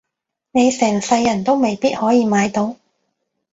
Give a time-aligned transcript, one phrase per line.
[0.49, 2.75] 你成世人都未必可以買到